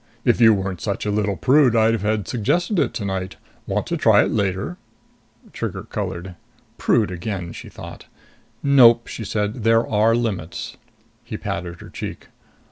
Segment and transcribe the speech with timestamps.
[0.25, 3.35] If you weren't such a little prude, I'd have suggested it tonight.
[3.67, 4.77] Want to try it later?"
[5.53, 6.33] Trigger colored.
[6.79, 8.07] Prude again, she thought.
[8.63, 9.63] "Nope," she said.
[9.63, 10.77] "There are limits."
[11.23, 12.29] He patted her cheek.